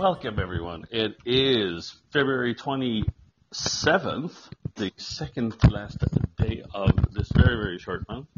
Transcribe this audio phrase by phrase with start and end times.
[0.00, 0.86] welcome everyone.
[0.90, 4.32] It is February 27th,
[4.74, 5.98] the second to last
[6.38, 8.28] day of this very, very short month.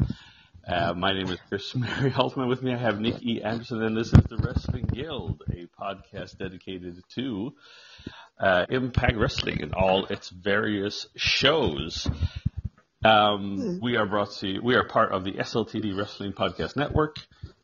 [0.67, 2.49] Uh, my name is Chris Mary Altman.
[2.49, 3.43] With me, I have Nick E.
[3.45, 7.55] Anderson, and this is the Wrestling Guild, a podcast dedicated to
[8.41, 12.09] uh, Impact Wrestling and all its various shows.
[13.05, 17.19] Um, we are brought to you, we are part of the SLTD Wrestling Podcast Network.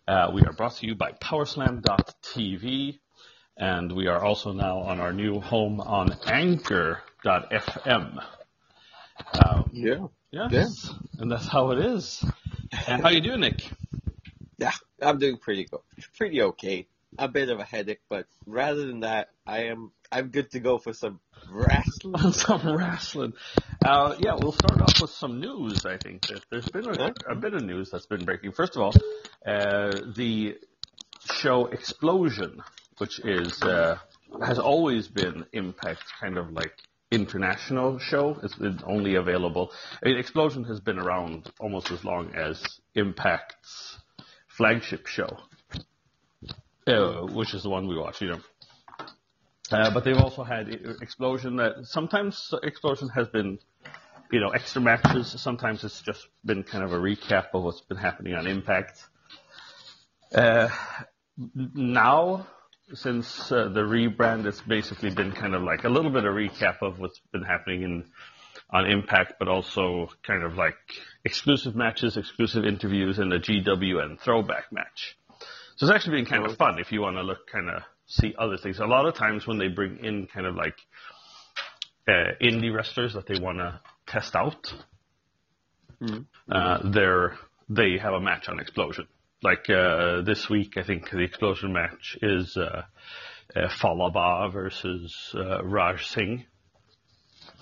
[0.06, 3.00] Uh, we are brought to you by Powerslam.tv,
[3.58, 8.22] and we are also now on our new home on Anchor.fm.
[9.44, 10.06] Um, Yeah.
[10.50, 12.24] yes, and that's how it is.
[12.86, 13.68] And how you doing, Nick?
[14.58, 15.80] Yeah, I'm doing pretty good.
[16.16, 16.86] Pretty okay.
[17.18, 20.78] A bit of a headache, but rather than that, I am I'm good to go
[20.78, 21.20] for some
[21.50, 22.32] wrestling.
[22.32, 23.32] some wrestling.
[23.84, 25.86] Uh, yeah, we'll start off with some news.
[25.86, 28.52] I think there's been a, a bit of news that's been breaking.
[28.52, 28.94] First of all,
[29.46, 30.58] uh, the
[31.32, 32.58] show Xplosion,
[32.98, 33.98] which is uh,
[34.44, 36.72] has always been Impact kind of like
[37.10, 38.38] international show.
[38.42, 39.70] It's only available.
[40.02, 42.62] I mean, Xplosion has been around almost as long as
[42.94, 43.98] Impact's
[44.46, 45.38] flagship show,
[46.86, 48.20] uh, which is the one we watch.
[48.20, 48.40] You know.
[49.70, 53.58] Uh, but they've also had Xplosion that sometimes Xplosion has been,
[54.32, 55.34] you know, extra matches.
[55.40, 58.98] Sometimes it's just been kind of a recap of what's been happening on Impact.
[60.34, 60.68] Uh,
[61.54, 62.46] now,
[62.94, 66.82] since uh, the rebrand, it's basically been kind of like a little bit of recap
[66.82, 68.04] of what's been happening in
[68.70, 70.76] on Impact, but also kind of like
[71.24, 75.16] exclusive matches, exclusive interviews, and a GWN throwback match.
[75.76, 78.34] So it's actually been kind of fun if you want to look kind of see
[78.38, 78.78] other things.
[78.78, 80.76] A lot of times when they bring in kind of like
[82.08, 84.72] uh, indie wrestlers that they want to test out,
[86.50, 87.38] uh, they're
[87.68, 89.06] they have a match on Xplosion.
[89.42, 92.82] Like uh, this week, I think the Xplosion match is uh,
[93.54, 96.44] uh, Fallah Bahh versus uh, Raj Singh,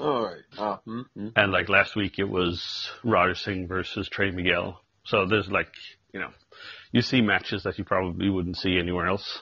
[0.00, 0.42] All right.
[0.58, 1.32] Uh, mm, mm.
[1.36, 4.80] and like last week it was Raj Singh versus Trey Miguel.
[5.04, 5.68] So there's like
[6.12, 6.30] you know,
[6.92, 9.40] you see matches that you probably wouldn't see anywhere else.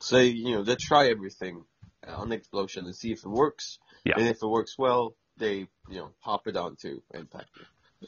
[0.00, 1.64] So you know they try everything
[2.06, 3.78] on Xplosion and see if it works.
[4.04, 4.14] Yeah.
[4.16, 7.48] And if it works well, they you know hop it onto Impact.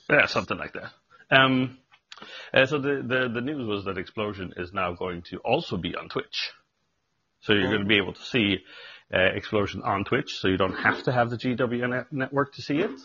[0.09, 0.93] Yeah, something like that.
[1.37, 1.79] Um,
[2.55, 5.95] uh, so the, the the news was that Xplosion is now going to also be
[5.95, 6.53] on Twitch.
[7.41, 8.59] So you're going to be able to see
[9.13, 12.63] uh, Xplosion on Twitch, so you don't have to have the GW net- network to
[12.63, 13.01] see it.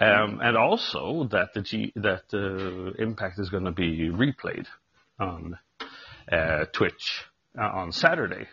[0.00, 4.66] Um, and also that the G that uh, Impact is going to be replayed
[5.18, 5.58] on
[6.30, 7.24] uh, Twitch
[7.58, 8.46] uh, on Saturday.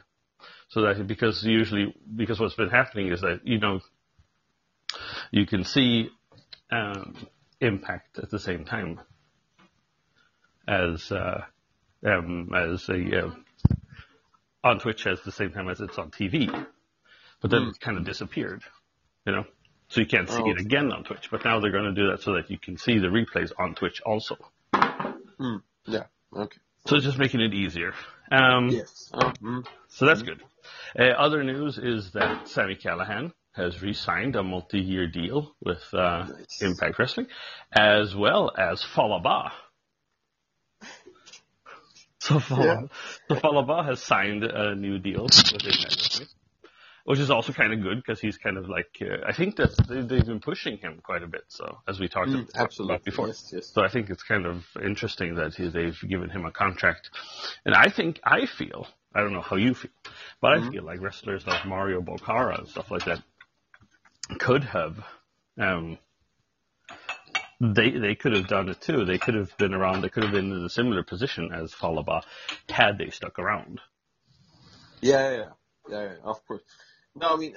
[0.70, 3.82] So that because usually because what's been happening is that you know
[5.32, 6.10] you can see
[6.72, 7.16] um,
[7.62, 9.00] Impact at the same time
[10.68, 11.42] as uh,
[12.06, 13.32] um, as a uh,
[14.64, 16.48] on Twitch at the same time as it's on TV,
[17.42, 18.64] but then it kind of disappeared,
[19.26, 19.46] you know.
[19.90, 20.50] So you can't see Oh.
[20.50, 22.78] it again on Twitch, but now they're going to do that so that you can
[22.78, 24.36] see the replays on Twitch also.
[25.86, 26.06] Yeah.
[26.36, 26.58] Okay.
[26.88, 27.94] So it's just making it easier.
[28.32, 29.12] Um, Yes.
[29.14, 29.66] Uh, mm.
[29.90, 30.42] So that's good.
[30.98, 36.62] Uh, other news is that Sami Callihan has re-signed a multi-year deal with uh, Nice.
[36.62, 37.28] Impact Wrestling,
[37.72, 39.52] as well as Fallah Bahh.
[42.26, 42.90] So Fallah Bahh,
[43.28, 46.28] so Fallah Bahh has signed a new deal with
[47.06, 49.70] which is also kind of good because he's kind of like uh, I think that
[49.88, 51.44] they, they've been pushing him quite a bit.
[51.50, 52.98] So as we talked Mm, about absolutely.
[53.06, 53.52] before, Yes.
[53.54, 53.72] Yes.
[53.72, 57.12] so I think it's kind of interesting that he, they've given him a contract.
[57.64, 59.92] And I think, I feel, I don't know how you feel,
[60.42, 63.22] but I feel like wrestlers like Mario Bokara and stuff like that
[64.40, 64.98] could have,
[65.60, 66.00] um,
[67.60, 69.06] they they could have done it too.
[69.06, 70.02] They could have been around.
[70.02, 72.24] They could have been in a similar position as Fallah Bahh
[72.70, 73.82] had they stuck around.
[75.02, 75.46] Yeah, yeah,
[75.90, 76.64] yeah, yeah, of course.
[77.16, 77.56] No, I mean,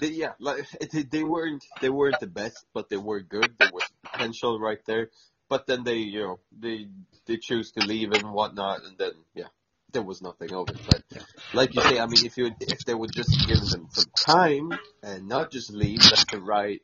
[0.00, 3.54] they, yeah, like they, they weren't they weren't the best, but they were good.
[3.58, 5.10] There was potential right there.
[5.48, 6.88] but then they, you know, they
[7.26, 9.48] they choose to leave and whatnot, and then yeah,
[9.92, 10.76] there was nothing of it.
[10.86, 11.02] But
[11.54, 14.78] like you say, I mean, if you if they would just give them some time
[15.02, 16.80] and not just leave left and right,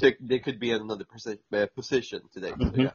[0.00, 2.52] they, they could be in another posi- uh, position today.
[2.58, 2.78] So, Mhm.
[2.78, 2.90] yeah.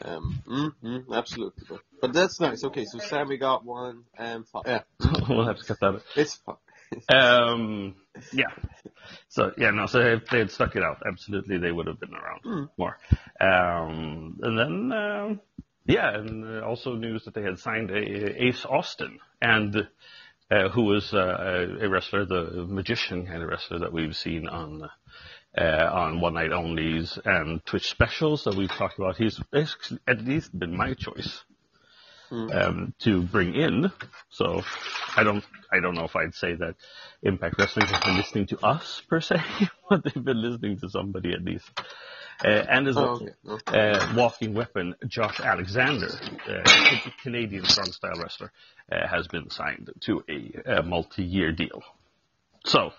[0.00, 1.64] Um, mm-hmm, absolutely.
[1.68, 2.62] But, but that's nice.
[2.62, 4.82] Okay, so Sami got one and fi- yeah,
[5.28, 5.86] we'll have to cut that.
[5.86, 6.02] out.
[6.16, 6.56] it's fine.
[7.10, 7.94] Um,
[8.32, 8.50] yeah.
[9.28, 9.86] So yeah, no.
[9.86, 12.68] So if they had stuck it out, absolutely, they would have been around Mm.
[12.78, 12.98] more.
[13.40, 15.40] Um, and then um,
[15.88, 19.88] yeah, and uh, also news that they had signed a, Ace Austin, and
[20.50, 24.88] uh, who was uh, a wrestler, the magician kind of wrestler that we've seen on.
[25.56, 29.40] Uh, on one night onlys and Twitch specials that we've talked about, he's
[30.06, 31.42] at least been my choice
[32.30, 33.90] um, to bring in.
[34.30, 34.62] So
[35.16, 36.76] I don't I don't know if I'd say that
[37.22, 39.36] Impact Wrestling has been listening to us per se,
[39.90, 41.68] but they've been listening to somebody at least.
[42.44, 43.90] Uh, and as Oh, a okay.
[43.90, 46.08] uh, walking weapon, Josh Alexander,
[46.48, 48.52] uh, Canadian strong style wrestler,
[48.92, 51.82] uh, has been signed to a, a multi-year deal.
[52.64, 52.92] So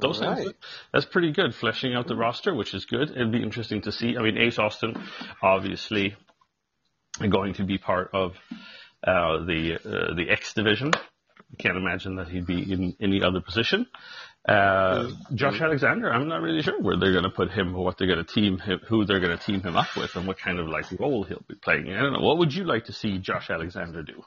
[0.00, 0.52] those All things,
[0.92, 1.54] that's pretty good.
[1.54, 3.10] Fleshing out the roster, which is good.
[3.10, 4.16] It'd be interesting to see.
[4.18, 4.94] I mean, Ace Austin,
[5.42, 6.14] obviously,
[7.30, 8.32] going to be part of
[9.02, 10.92] uh, the uh, the X division.
[10.94, 13.86] I can't imagine that he'd be in any other position.
[14.46, 17.98] Uh, Josh Alexander, I'm not really sure where they're going to put him, or what
[17.98, 20.38] they're going to team him, who they're going to team him up with, and what
[20.38, 21.90] kind of like role he'll be playing.
[21.92, 22.20] I don't know.
[22.20, 24.24] What would you like to see Josh Alexander do?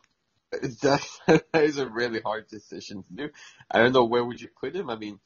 [0.51, 1.01] That,
[1.53, 3.29] that is a really hard decision to do.
[3.69, 4.89] I don't know where would you put him.
[4.89, 5.19] I mean,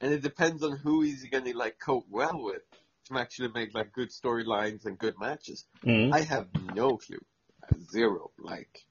[0.00, 2.62] and it depends on who he's going to like cope well with
[3.08, 5.64] to actually make like good storylines and good matches.
[5.84, 6.12] Mhm.
[6.12, 7.24] I have no clue,
[7.90, 8.30] zero.
[8.38, 8.84] Like,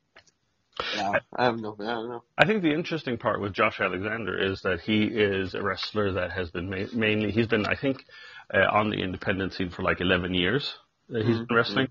[0.96, 2.24] yeah, I have no, I don't know.
[2.38, 6.32] I think the interesting part with Josh Alexander is that he is a wrestler that
[6.32, 8.04] has been ma- mainly, he's been, I think,
[8.54, 10.74] uh, on the independent scene for like 11 years.
[11.08, 11.88] He's been wrestling,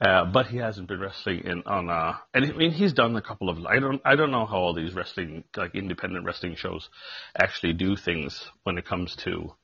[0.00, 3.22] uh, but he hasn't been wrestling in on uh and I mean he's done a
[3.22, 6.90] couple of I don't I don't know how all these wrestling like independent wrestling shows
[7.34, 9.54] actually do things when it comes to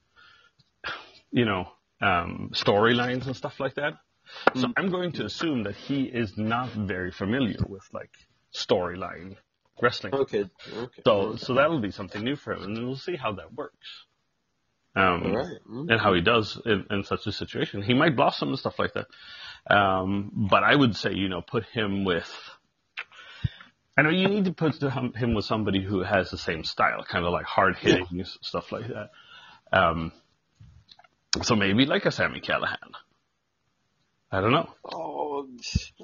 [1.30, 1.68] you know
[2.00, 3.94] um storylines and stuff like that.
[4.54, 8.10] So I'm going to assume that he is not very familiar with like
[8.54, 9.36] storyline
[9.80, 10.14] wrestling.
[10.14, 11.02] Okay, okay.
[11.04, 14.06] So so that'll be something new for him, and we'll see how that works.
[14.96, 15.58] Um, right.
[15.68, 15.90] Mm.
[15.90, 17.82] And how he does in, in such a situation.
[17.82, 19.06] He might blossom and stuff like that.
[19.68, 22.30] Um, but I would say, you know, put him with.
[23.96, 27.04] I know you need to put him him with somebody who has the same style,
[27.04, 29.10] kind of like hard hitting stuff like that.
[29.72, 30.12] Um,
[31.42, 32.92] so maybe like a Sami Callihan.
[34.30, 34.68] I don't know.
[34.84, 35.46] Oh,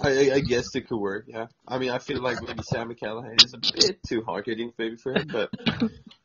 [0.00, 1.24] I, I guess it could work.
[1.26, 1.46] Yeah.
[1.66, 4.96] I mean, I feel like maybe Sami Callihan is a bit too hard hitting maybe
[4.96, 5.50] for him, but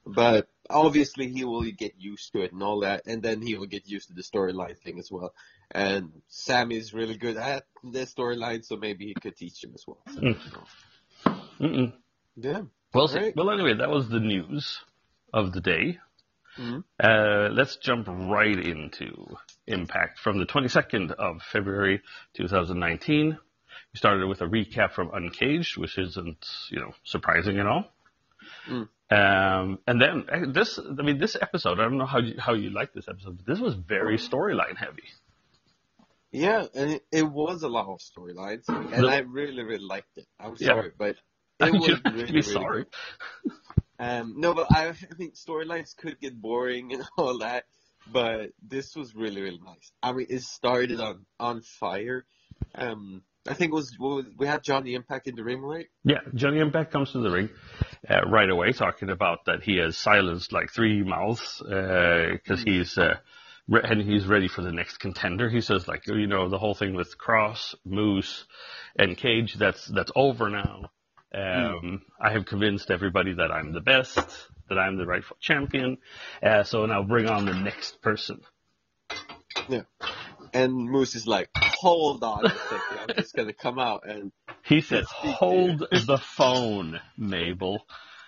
[0.06, 3.66] but obviously he will get used to it and all that, and then he will
[3.66, 5.34] get used to the storyline thing as well.
[5.72, 10.02] And Sami's really good at the storyline, so maybe he could teach him as well.
[10.14, 10.22] So,
[11.60, 11.94] Mm.
[12.36, 12.62] Yeah.
[12.94, 13.08] Well.
[13.08, 13.36] Right.
[13.36, 14.80] well, anyway, that was the news
[15.34, 16.00] of the day.
[16.58, 16.84] Mhm.
[17.02, 22.02] Uh, let's jump right into Impact from the 22nd of February
[22.36, 23.32] 2019.
[23.32, 27.86] We started with a recap from Uncaged, which isn't, you know, surprising at all.
[28.70, 28.90] Mm.
[29.12, 32.54] Um, and then uh, this, I mean, this episode, I don't know how you, how
[32.54, 35.04] you like this episode, but this was very storyline heavy.
[36.32, 40.28] Yeah, and it, was a lot of storylines, and I really, really liked it.
[40.40, 40.68] I'm Yeah.
[40.68, 41.16] sorry, but
[41.62, 42.86] it was you really, be really sorry.
[43.98, 47.66] Um, no, but I, I think storylines could get boring and all that,
[48.12, 49.92] but this was really, really nice.
[50.02, 52.26] I mean, it started on on fire.
[52.74, 53.96] Um, I think it was,
[54.38, 55.86] we had Johnny Impact in the ring, right?
[56.04, 57.50] Yeah, Johnny Impact comes to the ring
[58.10, 63.18] uh, right away, talking about that he has silenced like three mouths because he's uh,
[63.68, 65.48] re- and he's ready for the next contender.
[65.50, 68.46] He says like you know the whole thing with Kross, Moose,
[68.98, 70.90] and Cage that's that's over now.
[71.34, 75.98] Um, I have convinced everybody that I'm the best, that I'm the rightful champion.
[76.42, 78.42] Uh, so now bring on the next person.
[79.70, 79.82] Yeah.
[80.54, 84.32] And Moose is like, hold on a second, I'm just gonna come out and
[84.64, 85.34] He said, to you.
[85.34, 87.86] "Hold the phone, Mabel."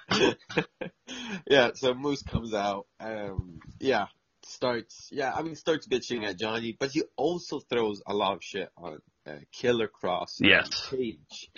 [1.48, 4.08] yeah, so Moose comes out, um, yeah,
[4.44, 8.44] starts, yeah, I mean, starts bitching at Johnny, but he also throws a lot of
[8.44, 10.70] shit on uh, Killer Kross Yes.
[10.90, 11.50] Cage.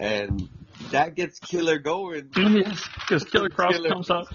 [0.00, 0.48] And
[0.92, 2.30] that gets Killer going.
[2.36, 4.28] Yes, because Killer Kross Killer comes out.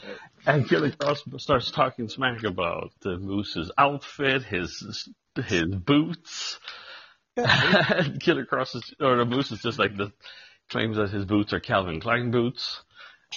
[0.46, 5.10] And Killer Kross starts talking smack about uh, Moose's outfit, his
[5.48, 6.60] his boots.
[7.36, 10.14] and Killer Kross is, or the Moose is just like the
[10.70, 12.84] claims that his boots are Calvin Klein boots.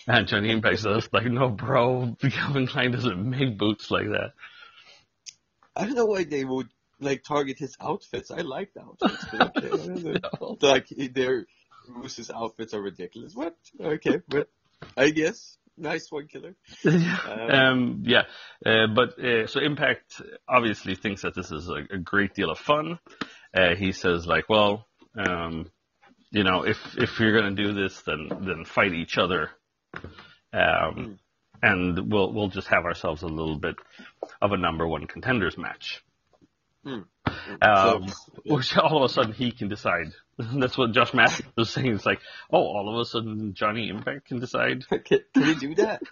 [0.06, 4.32] And Johnny Impact says like, no, bro, Calvin Klein doesn't make boots like that.
[5.75, 6.68] I don't know why they would
[7.00, 8.30] like target his outfits.
[8.30, 9.25] I like the outfits.
[9.32, 10.66] Okay.
[10.66, 11.47] like their
[11.88, 13.35] Moose's outfits are ridiculous.
[13.35, 13.57] What?
[13.80, 14.49] Okay, but
[14.97, 16.54] I guess nice one, killer.
[16.85, 18.23] Um, um, yeah,
[18.64, 22.59] uh, but uh, so Impact obviously thinks that this is a, a great deal of
[22.59, 22.99] fun.
[23.54, 25.71] Uh, he says like, well, um,
[26.30, 29.50] you know, if if you're gonna do this, then then fight each other,
[29.95, 30.02] um,
[30.52, 31.18] mm.
[31.62, 33.76] and we'll we'll just have ourselves a little bit
[34.42, 36.02] of a number one contenders match.
[36.85, 37.04] Mm.
[37.62, 38.06] Um,
[38.44, 40.12] which all of a sudden he can decide.
[40.38, 41.94] That's what Josh Matthews was saying.
[41.94, 42.20] It's like,
[42.52, 44.87] oh, all of a sudden Johnny Impact can decide.
[45.04, 46.02] can, can he do that?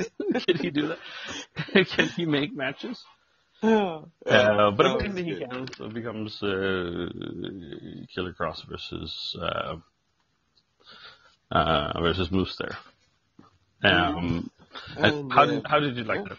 [0.47, 1.89] can he do that?
[1.89, 3.05] can he make matches?
[3.63, 5.69] uh, but apparently he can.
[5.77, 7.09] So it becomes uh,
[8.15, 9.77] Killer Kross versus uh,
[11.51, 12.77] uh, versus Moose there.
[13.83, 14.51] Um,
[14.97, 16.39] and, how did how did you like that?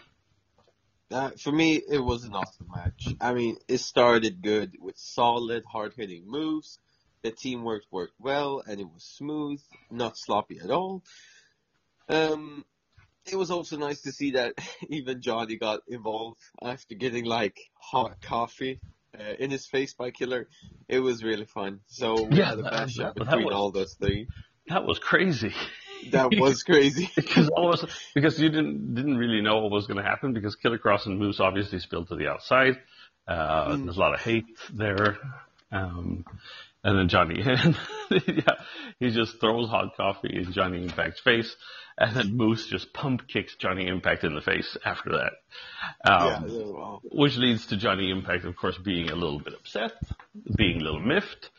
[1.10, 3.08] Uh, for me, it was an awesome match.
[3.20, 6.78] I mean, it started good with solid, hard-hitting moves.
[7.22, 9.60] The teamwork worked well, and it was smooth,
[9.90, 11.02] not sloppy at all.
[12.08, 12.64] Um,
[13.26, 14.54] it was also nice to see that
[14.88, 18.80] even Johnny got involved after getting like hot coffee
[19.18, 20.48] uh, in his face by Killer.
[20.88, 21.80] It was really fun.
[21.86, 24.28] So we yeah, had a between was, all those three.
[24.68, 25.54] That was crazy.
[26.10, 27.10] That was crazy.
[27.16, 30.32] because all of us, because you didn't didn't really know what was going to happen
[30.32, 32.78] because Killer Kross and Moose obviously spilled to the outside.
[33.26, 33.84] Uh, mm.
[33.84, 35.18] There's a lot of hate there.
[35.70, 36.24] Um,
[36.84, 37.42] and then Johnny,
[38.10, 38.52] yeah,
[39.00, 41.54] he just throws hot coffee in Johnny Impact's face,
[41.98, 46.10] and then Moose just pump kicks Johnny Impact in the face after that.
[46.10, 46.96] Um, yeah.
[47.10, 49.92] Which leads to Johnny Impact, of course, being a little bit upset,
[50.56, 51.50] being a little miffed,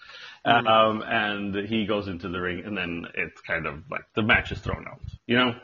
[0.46, 0.68] Mm-hmm.
[0.68, 4.52] Um, and he goes into the ring, and then it's kind of like the match
[4.52, 5.02] is thrown out.
[5.28, 5.56] You know,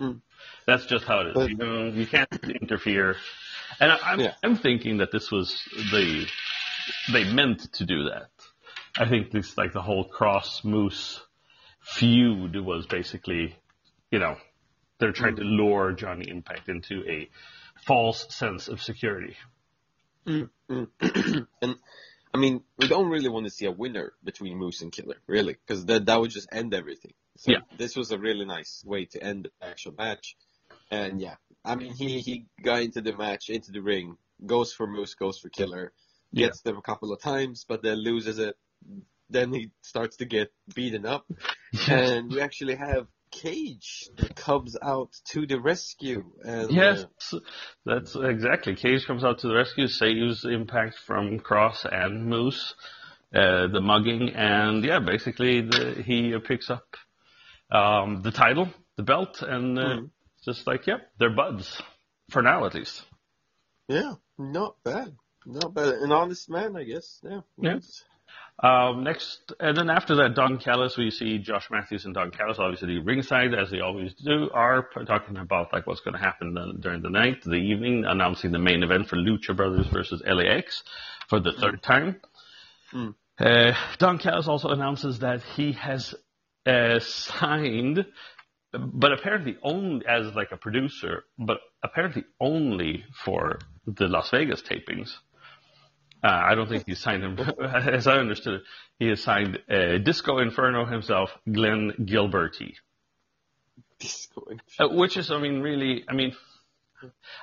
[0.00, 0.20] mm.
[0.66, 1.34] that's just how it is.
[1.34, 2.28] But, you know, you can't
[2.60, 3.16] interfere.
[3.78, 4.32] And I, I'm, yeah.
[4.42, 6.26] I'm thinking that this was the
[7.12, 8.30] they meant to do that.
[8.98, 11.20] I think this like the whole Kross Moose
[11.80, 13.54] feud was basically,
[14.10, 14.36] you know,
[14.98, 15.38] they're trying mm.
[15.38, 17.28] to lure Johnny Impact into a
[17.86, 19.36] false sense of security.
[20.26, 20.48] Mm.
[21.62, 21.76] and
[22.34, 22.62] I mean,
[22.96, 26.20] don't really want to see a winner between Moose and Killer, really, because that that
[26.20, 27.12] would just end everything.
[27.36, 27.58] So yeah.
[27.76, 30.36] this was a really nice way to end the actual match.
[30.90, 34.86] And yeah, I mean, he he got into the match, into the ring, goes for
[34.86, 35.92] Moose, goes for Killer,
[36.34, 36.70] gets yeah.
[36.70, 38.56] them a couple of times, but then loses it.
[39.28, 41.26] Then he starts to get beaten up,
[41.88, 46.24] and we actually have Cage comes out to the rescue.
[46.42, 47.38] And, yes, uh,
[47.84, 48.74] that's exactly.
[48.74, 52.74] Cage comes out to the rescue, saves Impact from Kross and Moose,
[53.34, 56.96] uh, the mugging, and yeah, basically the, he picks up
[57.70, 60.10] um, the title, the belt, and uh, mm.
[60.44, 61.82] just like, yeah, they're buds.
[62.30, 63.04] For now, at least.
[63.88, 65.14] Yeah, not bad.
[65.44, 65.94] Not bad.
[65.94, 67.20] An honest man, I guess.
[67.22, 67.40] Yeah.
[67.58, 67.78] Yeah.
[68.62, 72.58] Um, next, and then after that, Don Callis, we see Josh Matthews and Don Callis,
[72.58, 77.02] obviously ringside, as they always do, are talking about like what's going to happen during
[77.02, 80.82] the night, the evening, announcing the main event for Lucha Brothers versus LAX
[81.28, 82.16] for the third time.
[82.94, 83.14] Mm.
[83.38, 86.14] Uh, Don Callis also announces that he has
[86.64, 88.06] uh, signed,
[88.72, 95.10] but apparently only as like a producer, but apparently only for the Las Vegas tapings.
[96.22, 97.38] Uh, I don't think he signed him.
[97.62, 98.62] As I understood it,
[98.98, 102.74] he has signed uh, Disco Inferno himself, Glenn Gilberti.
[103.98, 104.90] Disco Inferno.
[104.90, 106.34] Uh, which is, I mean, really, I mean,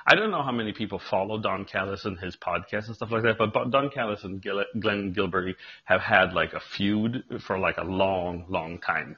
[0.06, 3.22] I don't know how many people follow Don Callis and his podcast and stuff like
[3.22, 5.54] that, but Don Callis and Gil- Glenn Gilberti
[5.84, 9.16] have had like a feud for like a long, long time.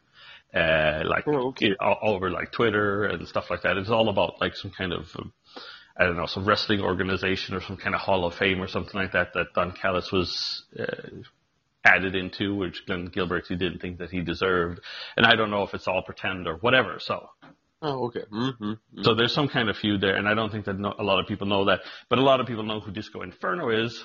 [0.54, 1.74] Uh, like oh, okay.
[1.80, 3.76] all, all, over like Twitter and stuff like that.
[3.76, 5.04] It's all about like some kind of
[5.98, 9.00] I don't know, some wrestling organization or some kind of Hall of Fame or something
[9.00, 10.84] like that that Don Callis was uh,
[11.84, 14.80] added into, which Glenn Gilbert he didn't think that he deserved.
[15.16, 16.98] And I don't know if it's all pretend or whatever.
[16.98, 17.30] So.
[17.80, 18.24] Oh, okay.
[18.32, 18.64] Mm-hmm.
[18.64, 19.02] Mm-hmm.
[19.02, 21.20] So there's some kind of feud there, and I don't think that no, a lot
[21.20, 24.04] of people know that, but a lot of people know who Disco Inferno is.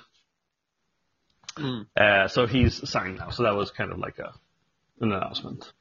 [1.57, 1.87] Mm.
[1.99, 3.29] Uh, so he's signed now.
[3.29, 4.33] So that was kind of like a
[5.01, 5.71] an announcement.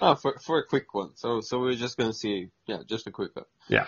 [0.00, 1.10] Oh, for for a quick one.
[1.16, 3.46] So so we're just gonna see, yeah, just a quick one.
[3.68, 3.86] Yeah.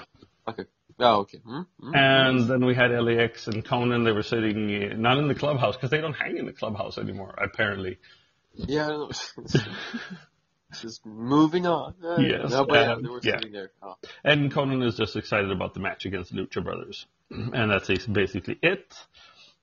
[0.49, 0.65] Okay.
[0.99, 1.39] Oh, okay.
[1.39, 1.95] Mm-hmm.
[1.95, 4.05] And then we had LAX and Konnan.
[4.05, 7.35] They were sitting not in the clubhouse because they don't hang in the clubhouse anymore,
[7.37, 7.99] apparently.
[8.55, 9.07] Yeah.
[10.81, 11.95] just moving on.
[12.03, 12.51] Uh, yes.
[12.51, 13.41] No, but and, they were yeah.
[13.53, 13.73] there.
[13.83, 13.97] Oh.
[14.25, 17.07] And Konnan is just excited about the match against Lucha Brothers.
[17.31, 18.95] And that's basically it.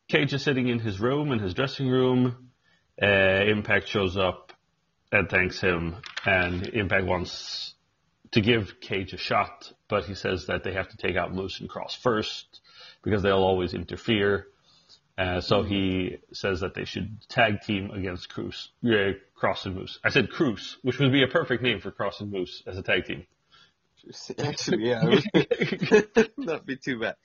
[0.09, 2.49] Cage is sitting in his room, in his dressing room.
[3.01, 4.53] Uh, Impact shows up
[5.11, 5.95] and thanks him.
[6.25, 7.72] And Impact wants
[8.33, 11.59] to give Cage a shot, but he says that they have to take out Moose
[11.59, 12.61] and Kross first
[13.03, 14.47] because they'll always interfere.
[15.17, 19.99] Uh, so he says that they should tag team against Cruz, Kross and Moose.
[20.03, 22.81] I said Cruz, which would be a perfect name for Cross and Moose as a
[22.81, 23.25] tag team.
[24.37, 25.01] Actually, yeah,
[26.37, 27.15] not be too bad.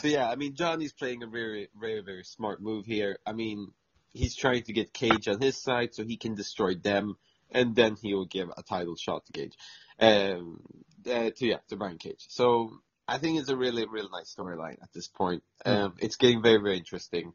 [0.00, 3.18] So yeah, I mean, Johnny's playing a very, very, very smart move here.
[3.26, 3.72] I mean,
[4.12, 7.16] he's trying to get Cage on his side so he can destroy them,
[7.50, 9.54] and then he will give a title shot to Cage,
[10.00, 10.60] um,
[11.06, 12.26] uh, to yeah, to Brian Cage.
[12.28, 12.70] So
[13.06, 15.42] I think it's a really, really nice storyline at this point.
[15.64, 17.32] Um, it's getting very, very interesting.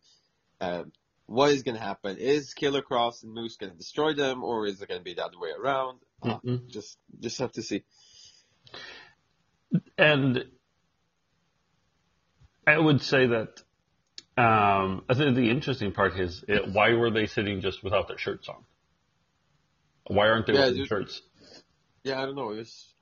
[0.61, 0.91] Um,
[1.27, 2.17] what is going to happen?
[2.17, 5.15] Is Killer Kross and Moose going to destroy them, or is it going to be
[5.15, 5.99] the other way around?
[6.21, 6.69] Uh, Mhm.
[6.69, 7.83] just, just have to see.
[9.97, 10.45] And
[12.65, 13.61] I would say that
[14.37, 18.17] um, I think the interesting part is uh, why were they sitting just without their
[18.17, 18.63] shirts on?
[20.07, 21.21] Why aren't they Yeah, wearing shirts?
[22.05, 22.51] Yeah, I don't know.
[22.51, 22.93] It's,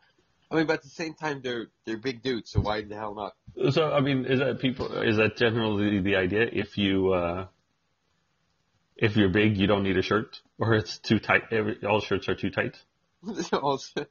[0.50, 3.14] I mean, but at the same time, they're they're big dudes, so why the hell
[3.14, 3.34] not?
[3.74, 5.02] So I mean, is that people?
[5.02, 6.48] Is that generally the idea?
[6.50, 7.48] If you uh,
[8.96, 11.42] if you're big, you don't need a shirt, or it's too tight.
[11.52, 12.78] Every, all shirts are too tight.
[13.54, 14.06] Also,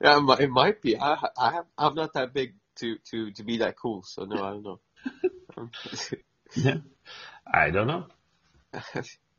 [0.00, 0.96] yeah, it might- it might be.
[0.96, 4.36] I I have I'm not that big to to to be that cool, so no,
[4.42, 4.80] I don't know.
[6.54, 6.76] Yeah,
[7.46, 8.06] I don't know.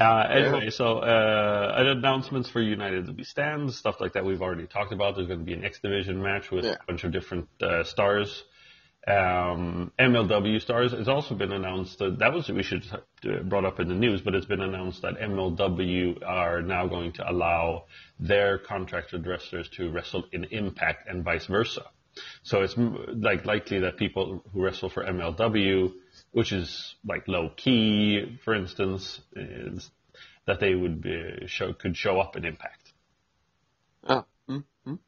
[0.00, 4.92] Uh, anyway, so uh, announcements for United We Stand, stuff like that we've already talked
[4.92, 5.14] about.
[5.16, 6.72] There's going to be an X Division match with Yeah.
[6.72, 8.42] a bunch of different uh, stars.
[9.06, 10.92] Um, MLW stars.
[10.92, 13.94] It's also been announced that that was we should have uh, brought up in the
[13.94, 17.84] news, but it's been announced that MLW are now going to allow
[18.18, 21.84] their contracted wrestlers to wrestle in Impact and vice versa.
[22.42, 25.92] So it's like likely that people who wrestle for MLW,
[26.32, 29.90] which is like low key, for instance, is
[30.46, 32.92] that they would be, show could show up in Impact.
[34.08, 34.98] oh, mm, mm.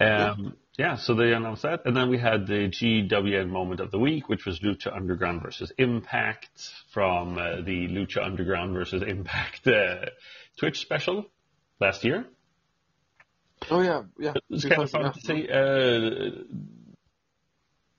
[0.00, 3.98] Um, yeah, so they announced that, and then we had the GWN moment of the
[3.98, 10.06] week, which was Lucha Underground versus Impact from uh, the Lucha Underground versus Impact uh,
[10.58, 11.26] Twitch special
[11.80, 12.26] last year.
[13.70, 14.34] Oh yeah, yeah.
[14.50, 15.48] It's kind of fun to see.
[15.48, 16.42] Uh,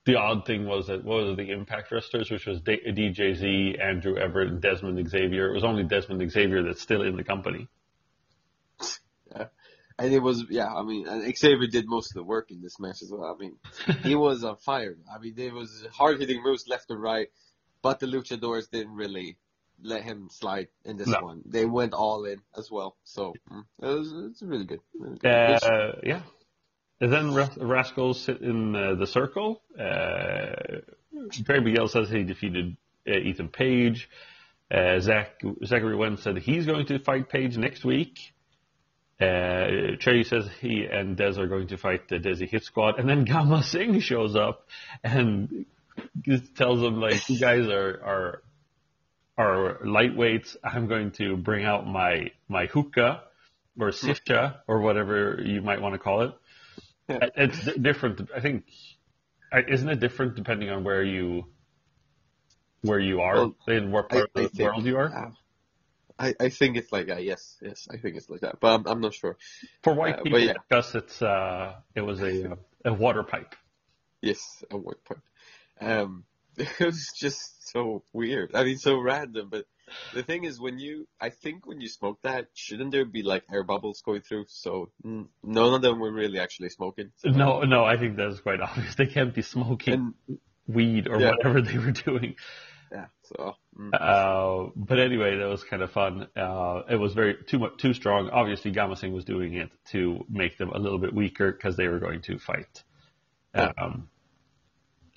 [0.06, 4.17] the odd thing was that what was the Impact wrestlers, which was D- DJZ, Andrew
[4.17, 5.49] Everett, and Dezmond Xavier.
[5.49, 7.67] It was only Dezmond Xavier that's still in the company.
[9.32, 9.45] Yeah.
[9.97, 12.80] And it was, yeah, I mean, and Xavier did most of the work in this
[12.80, 13.23] match as well.
[13.23, 13.58] I mean,
[14.04, 14.95] he was on fire.
[15.12, 17.30] I mean, there was hard hitting moves left and right,
[17.82, 19.38] but the luchadors didn't really
[19.82, 21.20] let him slide in this No.
[21.22, 21.42] one.
[21.46, 22.96] They went all in as well.
[23.04, 24.80] So mm, it was, it's really good.
[25.00, 25.30] Really good.
[25.32, 26.22] Uh, yeah.
[27.02, 29.62] And then Ras- Rascals sit in uh, the circle.
[29.78, 30.82] Uh,
[31.46, 34.10] Barry Miguel says he defeated uh, Ethan Page.
[34.74, 38.20] Uh, Zach Zachary Wen said he's going to fight Page next week.
[39.22, 43.08] Uh, Cherry says he and Dez are going to fight the Desi Hit Squad, and
[43.08, 44.68] then Gamma Singh shows up
[45.04, 45.66] and
[46.58, 48.42] tells them like, "You guys are are
[49.38, 50.56] are lightweights.
[50.63, 53.24] I'm going to bring out my my hookah
[53.80, 56.34] or sifcha or whatever you might want to call it.
[57.10, 57.30] Yeah.
[57.36, 58.30] It's different.
[58.36, 58.65] I think
[59.67, 61.45] isn't it different depending on where you
[62.82, 65.13] where you are Well, in what part I of the think- world you are?
[65.28, 65.32] uh,
[66.17, 67.26] I, I think it's like that.
[67.26, 69.36] Yes, yes, I think it's like that, but I'm, I'm not sure.
[69.84, 70.54] For white uh, people yeah.
[70.54, 73.54] like us, it's uh, it was a a water pipe.
[74.21, 75.19] Yes, a work pipe.
[75.82, 76.24] Um,
[76.80, 78.52] it was just so weird.
[78.56, 79.50] I mean, so random.
[79.50, 79.65] But
[80.13, 83.44] the thing is, when you, I think when you smoke that, shouldn't there be like
[83.52, 84.46] air bubbles going through?
[84.48, 87.12] So none of them were really actually smoking.
[87.18, 88.96] So, No, no, I think that's quite obvious.
[88.96, 91.32] They can't be smoking And weed or Yeah.
[91.32, 92.36] whatever they were doing.
[92.91, 96.28] yeah, so mm, Uh, but anyway, that was kind of fun.
[96.36, 98.30] Uh, it was very too much, too strong.
[98.30, 101.88] Obviously, Gamma Singh was doing it to make them a little bit weaker because they
[101.88, 102.84] were going to fight
[103.54, 103.72] Yeah.
[103.78, 104.10] um,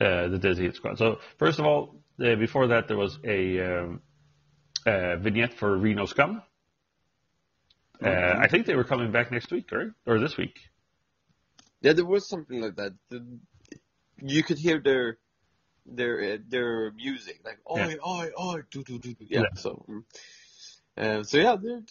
[0.01, 0.99] uh, the Desi Hit Squad.
[0.99, 4.01] So first of all, uh, before that, there was a um,
[4.87, 6.43] uh, vignette for Reno Scum.
[8.03, 8.45] Uh, Mhm.
[8.45, 9.91] I think they were coming back next week, right?
[10.07, 10.59] Or this week.
[11.81, 12.93] yeah, there was something like that.
[14.21, 15.19] You could hear their
[15.87, 18.07] their uh, their music like oi Yeah.
[18.07, 19.25] oi oi do do do do.
[19.29, 19.55] Yeah, Yeah.
[19.55, 19.87] so
[20.97, 21.83] uh, so yeah, they're,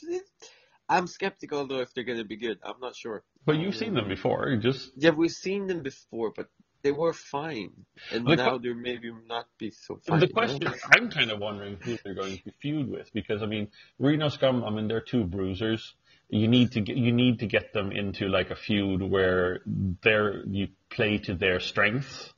[0.90, 2.60] I'm skeptical though if they're gonna be good.
[2.64, 3.24] I'm not sure.
[3.46, 4.56] But you've seen them before.
[4.58, 6.50] Just Yeah, we've seen them before, but
[6.88, 7.72] they were fine,
[8.14, 10.22] and The now they're maybe not be so fine.
[10.22, 10.34] The you know?
[10.34, 13.68] question, I'm kind of wondering who they're going to feud with because I mean,
[14.00, 14.64] Reno Scum.
[14.64, 15.96] I mean, they're two bruisers.
[16.30, 19.60] You need to get you need to get them into like a feud where
[20.02, 22.34] they're you play to their strengths.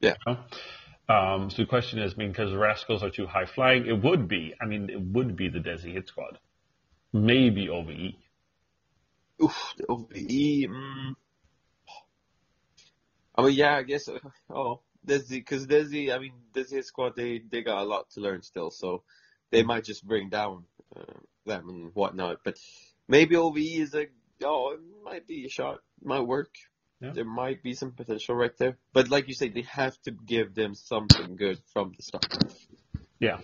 [0.00, 0.14] Yeah.
[0.26, 1.14] You know?
[1.14, 4.26] Um, so the question is, I mean, because Rascals are too high flying, it would
[4.26, 4.54] be.
[4.60, 6.38] I mean, it would be the Desi Hit Squad,
[7.12, 7.68] maybe E.
[7.68, 8.14] OVE.
[9.42, 10.70] Oof, the OVE.
[10.70, 11.14] Mm.
[13.34, 14.08] I mean, yeah, I guess.
[14.08, 14.18] Uh,
[14.50, 18.42] oh, Desi, because Desi, I mean, Desi squad, they they got a lot to learn
[18.42, 19.02] still, so
[19.50, 20.64] they might just bring down
[20.96, 22.38] uh, them and whatnot.
[22.44, 22.58] But
[23.08, 24.06] maybe OVE is a
[24.42, 26.54] oh, it might be a shot, might work.
[27.00, 27.10] Yeah.
[27.12, 30.54] There might be some potential right there, but like you say, they have to give
[30.54, 32.26] them something good from the start.
[33.18, 33.38] Yeah.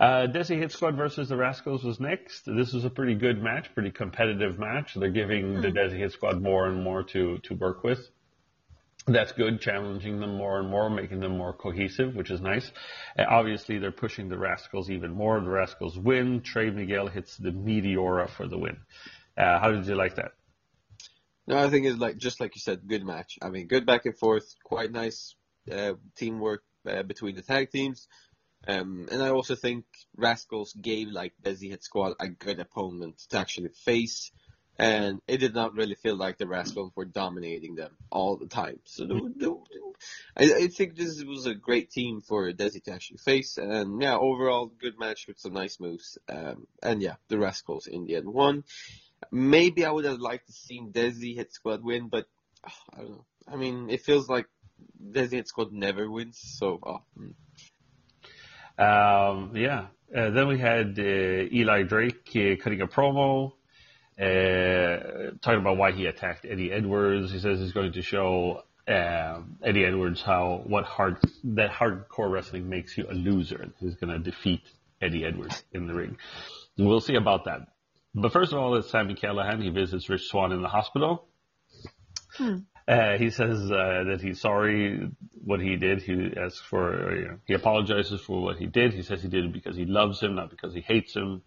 [0.00, 2.44] Uh, Desi Hit Squad versus the Rascals was next.
[2.46, 4.94] This was a pretty good match, pretty competitive match.
[4.94, 8.08] They're giving the Desi Hit Squad more and more to, to work with.
[9.06, 12.70] That's good, challenging them more and more, making them more cohesive, which is nice.
[13.18, 15.40] Uh, obviously, they're pushing the Rascals even more.
[15.40, 16.40] The Rascals win.
[16.42, 18.76] Trey Miguel hits the Meteora for the win.
[19.36, 20.32] Uh, how did you like that?
[21.48, 23.38] No, I think it's like just like you said, good match.
[23.42, 25.34] I mean, good back and forth, quite nice
[25.70, 28.06] uh, teamwork uh, between the tag teams.
[28.68, 29.84] Um, and I also think
[30.16, 34.30] Rascals gave like Desi Hit Squad a good opponent to actually face,
[34.82, 38.80] and it did not really feel like the Rascals were dominating them all the time.
[38.84, 39.56] So the, the,
[40.36, 44.16] I, I think this was a great team for Desi to actually face, and yeah,
[44.16, 46.18] overall good match with some nice moves.
[46.28, 48.64] Um, and yeah, the Rascals in the end won.
[49.30, 52.26] Maybe I would have liked to see Desi Hit Squad win, but
[52.66, 53.26] oh, I don't know.
[53.46, 54.46] I mean, it feels like
[55.00, 57.34] Desi Hit Squad never wins, so oh, mm.
[58.78, 59.86] Um, yeah.
[60.14, 63.52] Uh, then we had uh, Eli Drake uh, cutting a promo,
[64.22, 67.32] uh, talking about why he attacked Eddie Edwards.
[67.32, 72.68] He says he's going to show um Eddie Edwards how what hard that hardcore wrestling
[72.68, 73.72] makes you a loser.
[73.80, 74.62] He's going to defeat
[75.00, 76.16] Eddie Edwards in the ring.
[76.78, 77.68] And we'll see about that.
[78.14, 79.62] But first of all, it's Sami Callihan.
[79.62, 81.26] He visits Rich Swann in the hospital.
[82.86, 85.08] Uh, he says uh, that he's sorry
[85.44, 86.02] what he did.
[86.02, 88.92] He asks for, uh, you know, he apologizes for what he did.
[88.92, 91.42] He says he did it because he loves him, not because he hates him.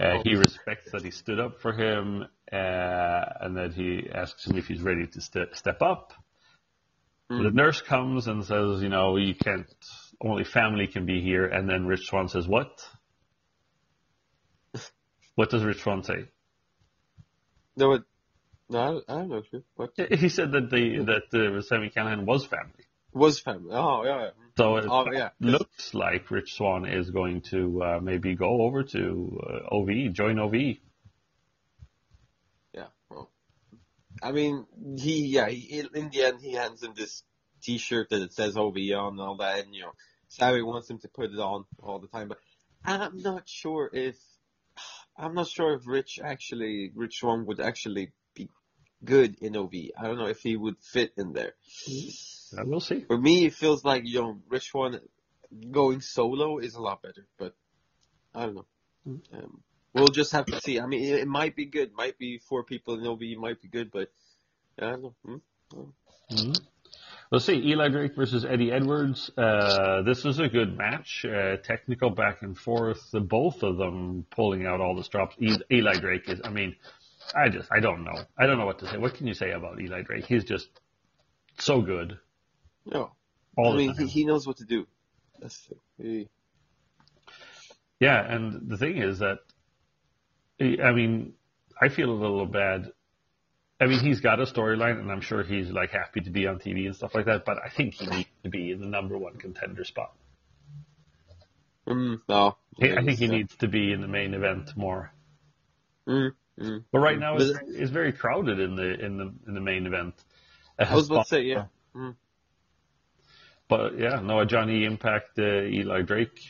[0.00, 4.56] Uh, he respects that he stood up for him, uh, and that he asks him
[4.56, 6.12] if he's ready to ste- step up.
[7.28, 9.66] The nurse comes and says, you know, you can't,
[10.20, 11.46] only family can be here.
[11.46, 12.70] And then Rich Swann says, what?
[15.36, 16.26] What does Rich Swann say?
[17.76, 18.02] no, it,
[18.68, 19.42] no, I, I don't know.
[19.76, 22.84] What He said that the that uh, Sami Callihan was family.
[23.12, 23.70] was family?
[23.72, 24.30] Oh yeah, yeah.
[24.60, 25.30] So it Oh, yeah.
[25.40, 30.38] looks like Rich Swann is going to uh, maybe go over to uh, OV, join
[30.38, 30.54] OV.
[32.74, 32.88] Yeah.
[33.08, 33.30] Well,
[34.22, 34.66] I mean,
[34.98, 35.48] he yeah.
[35.48, 37.22] He, in the end, he hands him this
[37.62, 39.92] T-shirt that it says OV on and all that, and you know,
[40.28, 42.28] Sami wants him to put it on all the time.
[42.28, 42.38] But
[42.84, 44.16] I'm not sure if
[45.16, 48.50] I'm not sure if Rich actually Rich Swan would actually be
[49.02, 49.72] good in OV.
[49.98, 51.54] I don't know if he would fit in there.
[52.56, 53.04] Uh, we'll see.
[53.06, 55.00] For me, it feels like you know Rich One
[55.70, 57.54] going solo is a lot better, but
[58.34, 58.66] I don't know.
[59.06, 59.62] Um,
[59.94, 60.80] we'll just have to see.
[60.80, 61.92] I mean, it, it might be good.
[61.92, 64.10] Might be four people in OV might be good, but
[64.78, 65.14] I don't know.
[65.24, 65.36] Hmm?
[66.30, 66.52] hmm
[67.30, 67.54] We'll see.
[67.54, 69.30] Eli Drake versus Eddie Edwards.
[69.38, 71.24] Uh, this is a good match.
[71.24, 72.98] Uh, technical back and forth.
[73.12, 75.36] The both of them pulling out all the stops.
[75.38, 76.40] E- Eli Drake is.
[76.42, 76.74] I mean,
[77.34, 78.24] I just I don't know.
[78.36, 78.96] I don't know what to say.
[78.96, 80.24] What can you say about Eli Drake?
[80.26, 80.68] He's just
[81.58, 82.18] so good
[82.86, 83.12] No,
[83.56, 84.86] all I mean he, he knows what to do.
[85.40, 85.68] That's.
[86.00, 86.28] He,
[87.98, 89.38] Yeah, and the thing is that,
[90.60, 91.34] I mean,
[91.80, 92.92] I feel a little bad.
[93.80, 96.58] I mean, he's got a storyline, and I'm sure he's like happy to be on
[96.58, 97.44] TV and stuff like that.
[97.44, 100.12] But I think he needs to be in the number one contender spot.
[101.86, 105.12] mm, no, I I think he needs to be in the main event more.
[106.06, 106.84] Mm, mm.
[106.92, 110.14] But right now, it's, it's very crowded in the in the in the main event.
[110.78, 111.66] I was about to say yeah.
[113.70, 116.40] But yeah, no, a Johnny Impact, uh, Eli Drake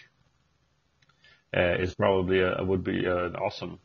[1.56, 3.78] uh, is probably a, would be an awesome.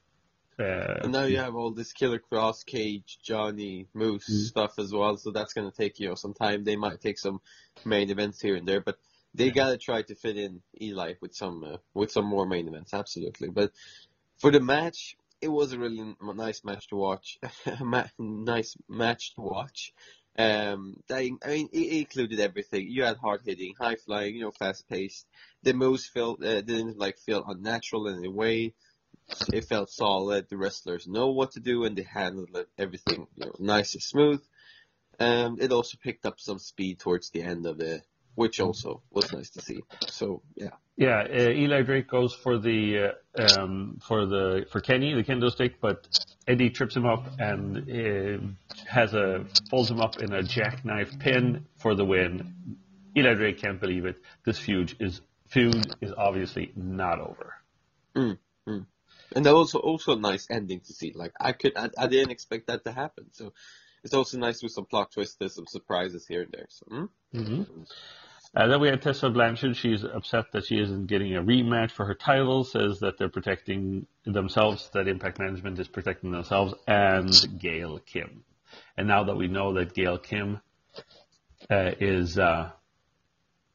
[0.58, 4.48] Uh, And now you have all this Killer Kross, Cage, Johnny, Moose Mm.
[4.48, 5.18] stuff as well.
[5.18, 6.64] So that's gonna take you know some time.
[6.64, 7.42] They might take some
[7.84, 8.98] main events here and there, but
[9.34, 12.94] they gotta try to fit in Eli with some uh, with some more main events.
[12.94, 13.50] Absolutely.
[13.50, 13.74] But
[14.40, 17.38] for the match, it was a really n- nice match to watch.
[17.66, 19.94] A nice match to watch.
[20.38, 22.88] Um, I, I mean, it, included everything.
[22.90, 25.26] You had hard hitting, high flying, you know, fast paced.
[25.64, 28.74] The moves felt uh, didn't like feel unnatural in any way
[29.52, 30.50] it felt solid.
[30.50, 34.44] The wrestlers know what to do and they handled everything you know, nice and smooth.
[35.20, 38.02] Um, it also picked up some speed towards the end of it,
[38.36, 39.82] which also was nice to see.
[40.08, 45.14] So yeah, Yeah, uh, Eli Drake goes for the uh, um, for the for Kenny
[45.14, 46.08] the kendo stick, but
[46.48, 51.66] Eddie trips him up and uh, has a folds him up in a jackknife pin
[51.80, 52.78] for the win.
[53.18, 54.18] Eli Drake can't believe it.
[54.46, 57.56] This feud is feud is obviously not over.
[59.36, 61.12] and that was also a nice ending to see.
[61.16, 63.26] Like I could, I, I didn't expect that to happen.
[63.32, 63.54] So
[64.04, 66.68] it's also nice with some plot twists, some surprises here and there.
[66.70, 67.06] So hmm?
[67.38, 67.84] Mm-hmm.
[68.56, 69.76] Uh, then we had Tessa Blanchard.
[69.76, 72.64] She's upset that she isn't getting a rematch for her title.
[72.64, 78.44] Says that they're protecting themselves, that Impact Management is protecting themselves, and Gail Kim.
[78.98, 80.62] And now that we know that Gail Kim
[81.70, 82.72] uh, is uh,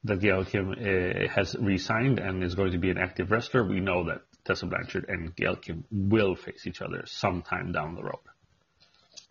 [0.05, 3.79] that Gail Kim uh, has re-signed and is going to be an active wrestler, we
[3.79, 8.19] know that Tessa Blanchard and Gail Kim will face each other sometime down the road.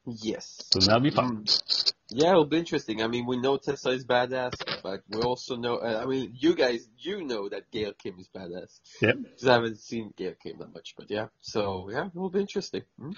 [0.06, 0.62] Yes.
[0.70, 1.44] So that'll be fun.
[2.12, 3.02] Yeah, it'll be interesting.
[3.02, 5.76] I mean, we know Tessa is badass, but we also know.
[5.76, 8.80] Uh, I mean, you guys, you know that Gail Kim is badass.
[9.00, 9.16] Yep.
[9.22, 11.26] Because I haven't seen Gail Kim that much, but yeah.
[11.40, 12.82] So yeah, it will be interesting.
[12.98, 13.12] Hmm?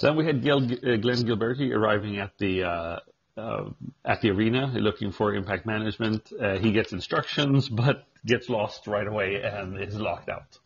[0.00, 2.98] Then we had Gil, uh, Glenn Gilberti arriving at the uh,
[3.36, 3.70] uh,
[4.04, 6.32] at the arena looking for impact management.
[6.38, 10.58] Uh, he gets instructions, but gets lost right away and is locked out.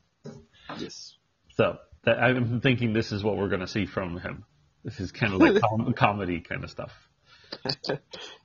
[0.79, 1.17] Yes.
[1.57, 4.45] So that, I'm thinking this is what we're going to see from him.
[4.85, 6.93] This is kind of like com- comedy kind of stuff.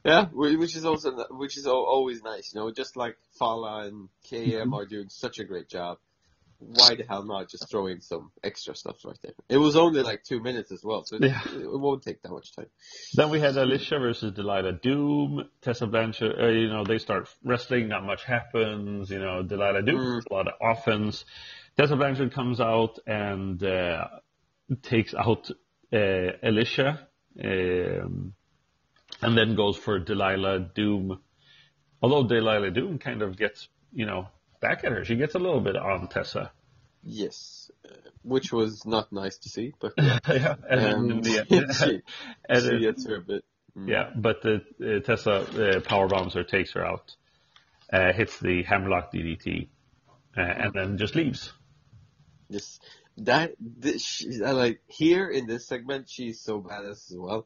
[0.05, 2.71] Yeah, which is also which is always nice, you know.
[2.71, 5.97] Just like Fallah and KM are doing such a great job.
[6.59, 9.33] Why the hell not just throw in some extra stuff right there?
[9.47, 11.39] It was only like two minutes as well, so Yeah.
[11.45, 12.65] it, it won't take that much time.
[13.13, 15.47] Then we had Alicia versus Delilah Doom.
[15.61, 19.11] Tessa Blanchard, uh, you know, they start wrestling, not much happens.
[19.11, 20.31] You know, Delilah Doom, Mm.
[20.31, 21.25] a lot of offense.
[21.77, 24.07] Tessa Blanchard comes out and uh,
[24.81, 25.51] takes out
[25.93, 27.07] uh, Alicia,
[27.43, 28.33] um,
[29.21, 31.19] and then goes for Delilah Doom.
[32.01, 34.27] Although Delilah Doom kind of gets, you know,
[34.61, 35.03] back at her.
[35.05, 36.51] She gets a little bit on Tessa.
[37.03, 40.19] Yes, uh, which was not nice to see, but yeah.
[40.27, 42.01] yeah, and then in the she,
[42.49, 43.45] and she gets her a bit.
[43.77, 43.89] mm.
[43.89, 47.15] Yeah, but the, uh, Tessa uh, power bombs her, takes her out,
[47.91, 49.69] uh, hits the hammerlock DDT,
[50.37, 51.51] uh, and then just leaves.
[52.49, 52.79] Yes,
[53.17, 57.45] that this, she, like here in this segment, she's so badass as well.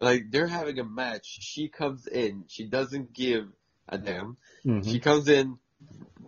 [0.00, 3.48] Like they're having a match, she comes in, she doesn't give
[3.88, 4.36] a damn.
[4.64, 4.90] Mm-hmm.
[4.90, 5.58] She comes in,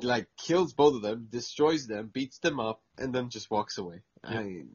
[0.01, 4.01] like kills both of them, destroys them, beats them up, and then just walks away.
[4.23, 4.69] I mean,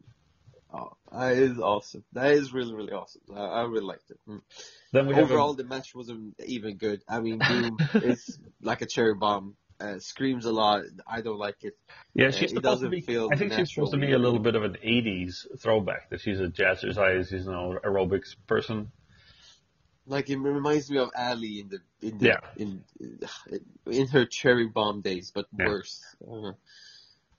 [0.73, 2.03] oh, that is awesome.
[2.13, 3.21] That is really really awesome.
[3.33, 4.19] I, I really liked it.
[4.27, 4.41] Mm.
[4.91, 7.01] Then we have Overall, a, the match wasn't even good.
[7.07, 9.55] I mean, Doom is like a cherry bomb.
[9.79, 10.83] Uh, screams a lot.
[11.07, 11.73] I don't like it.
[12.13, 12.99] yeah, she's it supposed to be.
[13.01, 16.09] feel I think she's supposed to be a little bit of an '80s throwback.
[16.09, 18.91] That she's a jazzercise, she's an aerobics person.
[20.05, 22.39] Like it reminds me of Ali in the in the Yeah.
[22.57, 22.83] in
[23.85, 25.67] in her cherry bomb days, but Yeah.
[25.67, 26.03] worse.
[26.29, 26.51] Uh,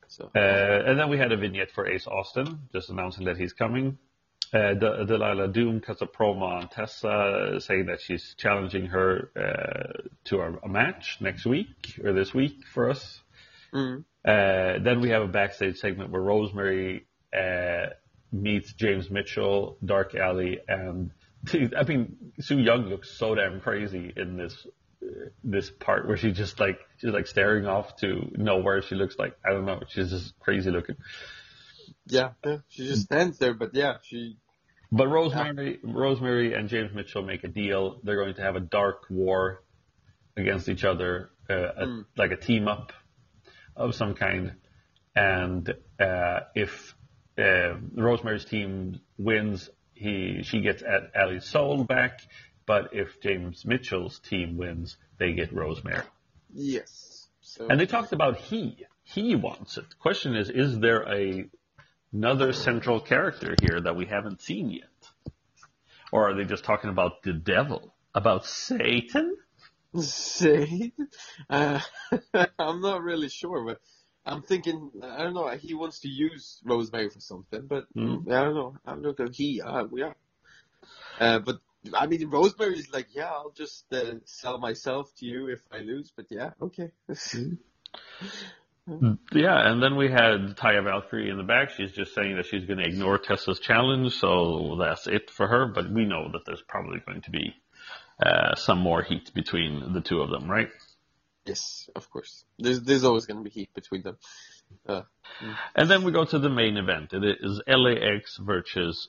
[0.08, 3.52] so Uh, and then we had a vignette for Ace Austin, just announcing that he's
[3.52, 3.98] coming.
[4.52, 10.08] Uh, De- Delilah Doom cuts a promo on Tessa, saying that she's challenging her uh,
[10.24, 13.20] to a, a match next week or this week for us.
[13.72, 17.86] mm, Uh, then we have a backstage segment where Rosemary uh,
[18.32, 21.12] meets James Mitchell, Dark Allie, and
[21.76, 24.66] I mean Su Yung looks so damn crazy in this
[25.02, 25.06] uh,
[25.44, 28.82] this part where she just like she's like staring off to nowhere.
[28.82, 30.96] She looks like I don't know, she's just crazy looking.
[32.06, 34.36] Yeah, yeah, she just stands there, but yeah, she
[34.92, 38.00] But Rosemary, Rosemary and James Mitchell make a deal.
[38.02, 39.62] They're going to have a dark war
[40.36, 42.06] against each other, uh, a, Mm.
[42.16, 42.92] like a team up
[43.76, 44.56] of some kind.
[45.14, 46.94] And uh, if
[47.38, 52.20] uh, Rosemary's team wins, he she gets Al- Allie's soul back.
[52.66, 56.04] But if James Mitchell's team wins, they get Rosemary.
[56.52, 57.28] yes.
[57.42, 58.84] So And they talked about he.
[59.02, 59.88] He wants it.
[59.90, 61.46] The Question is, is there a
[62.12, 64.88] another central character here that we haven't seen yet?
[66.12, 67.94] Or are they just talking about the devil?
[68.14, 69.36] About Satan?
[69.98, 70.92] say,
[71.48, 71.80] uh,
[72.58, 73.80] I'm not really sure, but
[74.24, 75.48] I'm thinking I don't know.
[75.48, 78.30] He wants to use Rosemary for something, but Mm.
[78.30, 78.76] I don't know.
[78.84, 79.28] I don't know.
[79.32, 80.12] He, uh, yeah.
[81.18, 81.60] Uh, but
[81.94, 86.12] I mean, Rosemary's like, yeah, I'll just uh, sell myself to you if I lose.
[86.14, 86.90] But yeah, okay.
[89.32, 91.70] Yeah, and then we had Taya Valkyrie in the back.
[91.70, 95.66] She's just saying that she's going to ignore Tessa's challenge, so that's it for her.
[95.66, 97.54] But we know that there's probably going to be
[98.24, 100.68] uh, some more heat between the two of them, right?
[101.46, 102.44] yes, of course.
[102.58, 104.18] There's there's always going to be heat between them.
[104.86, 105.02] Uh,
[105.74, 107.12] And then we go to the main event.
[107.12, 109.08] It is LAX versus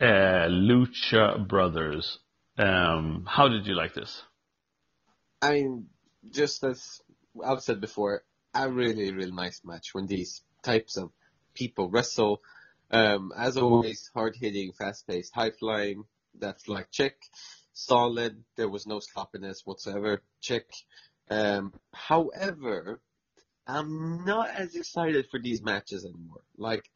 [0.00, 2.18] uh, Lucha Brothers.
[2.58, 4.22] Um, how did you like this?
[5.40, 5.86] I mean,
[6.30, 7.00] just as
[7.44, 8.22] I've said before,
[8.54, 11.10] a really, really nice match when these types of
[11.54, 12.42] people wrestle.
[12.90, 16.04] Um, as always, hard hitting, fast paced, high flying.
[16.38, 17.14] That's like check.
[17.72, 18.44] Solid.
[18.56, 20.22] There was no sloppiness whatsoever.
[20.40, 20.64] Check.
[21.30, 23.00] Um, however,
[23.66, 26.42] I'm not as excited for these matches anymore.
[26.58, 26.90] Like,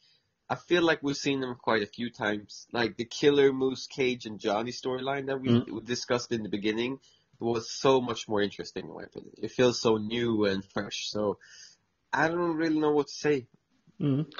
[0.51, 2.67] I feel like we've seen them quite a few times.
[2.73, 6.99] Like the Killer Moose Cage and Johnny storyline that we discussed in the beginning
[7.39, 9.33] was so much more interesting in my opinion.
[9.39, 11.09] It feels so new and fresh.
[11.11, 11.39] So
[12.13, 13.47] I don't really know what to say.
[14.01, 14.31] Mm-hmm.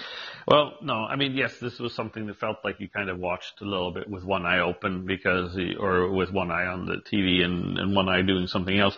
[0.47, 3.61] Well, no, I mean, yes, this was something that felt like you kind of watched
[3.63, 7.43] a little bit with one eye open because, or with one eye on the TV
[7.43, 8.97] and, and one eye doing something else,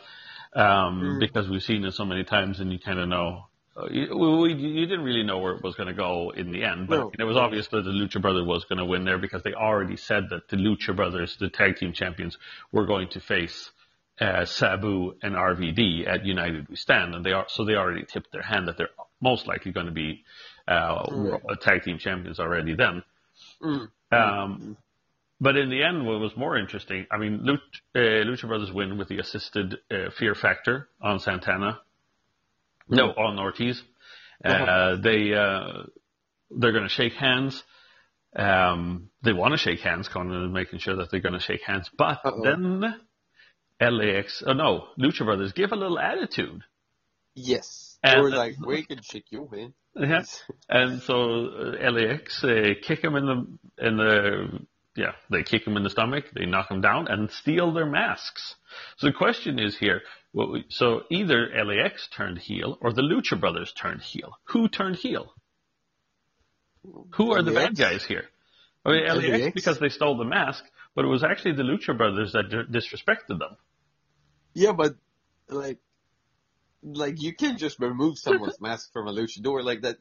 [0.55, 1.21] um, mm.
[1.21, 3.45] because we've seen it so many times and you kind of know.
[3.77, 6.65] Uh, you, we, you didn't really know where it was going to go in the
[6.65, 7.13] end, but no.
[7.17, 9.97] it was obvious that the Lucha Brothers was going to win there because they already
[9.97, 12.37] said that the Lucha Brothers, the tag team champions,
[12.73, 13.71] were going to face
[14.21, 18.33] uh, Sabu and RVD at United We Stand, and they are so they already tipped
[18.33, 20.25] their hand that they're most likely going to be
[20.67, 21.61] uh, mm.
[21.61, 23.03] tag team champions already then.
[23.63, 23.89] Mm.
[24.11, 24.77] Um,
[25.41, 27.61] but in the end, what was more interesting, I mean, Lucha,
[27.95, 31.81] uh, Lucha Brothers win with the assisted uh, Fear Factor on Santana.
[32.91, 32.97] Mm.
[32.97, 33.83] No, on Ortiz.
[34.45, 34.97] Uh-huh.
[35.03, 35.83] they uh,
[36.51, 37.63] they're going to shake hands.
[38.37, 41.63] Um, they want to shake hands, Konnan is making sure that they're going to shake
[41.63, 41.91] hands.
[41.97, 42.43] But Uh-oh.
[42.45, 43.01] then
[43.81, 46.63] LAX, oh no, Lucha Brothers give a little attitude.
[47.35, 47.97] Yes.
[48.03, 49.75] And, or like, we can shake your hand.
[49.95, 50.23] Yeah.
[50.69, 54.61] And so uh, LAX uh, kick him in the in the
[54.97, 58.55] yeah they kick him in the stomach, they knock him down, and steal their masks.
[58.99, 60.03] So the question is here.
[60.33, 64.37] Well, so either LAX turned heel or the Lucha Brothers turned heel.
[64.45, 65.33] Who turned heel?
[67.15, 68.25] Who are the bad guys here?
[68.85, 70.65] I mean, LAX, LAX because they stole the mask,
[70.95, 73.57] but it was actually the Lucha Brothers that disrespected them.
[74.55, 74.97] Yeah, but
[75.49, 75.79] like,
[76.83, 79.97] like you can't just remove someone's mask from a luchador like that.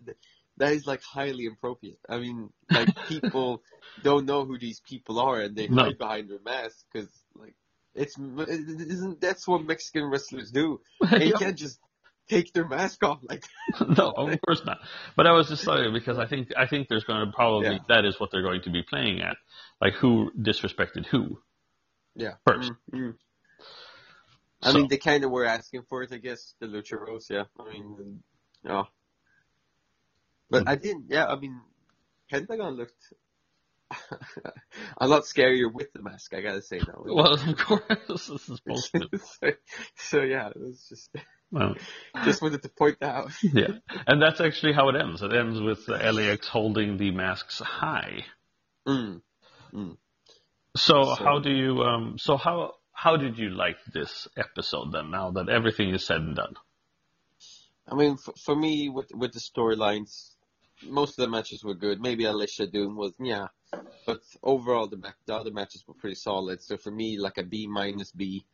[0.57, 1.99] That is like highly inappropriate.
[2.09, 3.61] I mean, like people
[4.03, 5.83] don't know who these people are and they no.
[5.83, 7.53] hide behind their mask because like
[7.93, 10.81] it's it isn't that's what Mexican wrestlers do.
[11.11, 11.37] They yeah.
[11.37, 11.79] can't just
[12.27, 13.43] take their mask off like
[13.79, 14.79] no of course not
[15.15, 17.77] but i was just saying because i think i think there's going to probably yeah.
[17.87, 19.37] that is what they're going to be playing at
[19.81, 21.39] like who disrespected who
[22.15, 23.11] yeah 1st mm-hmm.
[24.61, 24.77] I so.
[24.77, 27.71] mean they kind of were asking for it i guess the lucha bros yeah i
[27.71, 28.23] mean
[28.63, 28.83] yeah
[30.49, 30.69] but mm-hmm.
[30.69, 31.61] i didn't yeah i mean
[32.29, 33.13] pentagon looked
[34.97, 37.03] a lot scarier with the mask, I gotta say now.
[37.05, 39.07] Well, of course, this is supposed to.
[39.17, 39.51] so,
[39.95, 41.09] so yeah, it was just.
[41.51, 41.75] Well,
[42.25, 43.31] just wanted to point that out.
[43.41, 45.21] yeah, and that's actually how it ends.
[45.21, 48.25] It ends with LAX holding the masks high.
[48.87, 49.21] Mm.
[49.73, 49.97] Mm.
[50.75, 51.81] So, so, how do you?
[51.81, 55.11] Um, so how how did you like this episode then?
[55.11, 56.55] Now that everything is said and done.
[57.87, 60.31] I mean, for, for me, with with the storylines,
[60.83, 62.01] most of the matches were good.
[62.01, 63.49] Maybe Alicia Doom was yeah,
[64.07, 66.63] but overall the the other matches were pretty solid.
[66.63, 68.45] So for me, like a B minus B.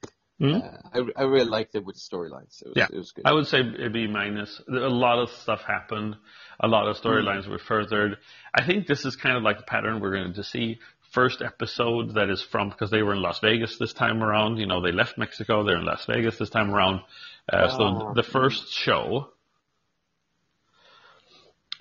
[0.42, 1.00] Mm-hmm.
[1.00, 2.62] Uh, I, I really liked it with the storylines.
[2.64, 3.26] It was, yeah, it was good.
[3.26, 4.62] I would say a B minus.
[4.68, 4.74] A
[5.06, 6.18] lot of stuff happened.
[6.60, 7.52] A lot of storylines mm-hmm.
[7.52, 8.18] were furthered.
[8.54, 10.80] I think this is kind of like the pattern we're going to see.
[11.14, 14.58] First episode that is from because they were in Las Vegas this time around.
[14.58, 15.64] You know, they left Mexico.
[15.64, 17.02] They're in Las Vegas this time around.
[17.52, 18.14] Uh, So ah.
[18.14, 19.30] the first show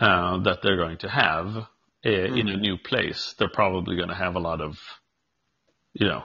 [0.01, 1.67] uh, that they're going to have uh,
[2.05, 2.37] mm-hmm.
[2.37, 4.79] in a new place, they're probably going to have a lot of,
[5.95, 6.25] you know,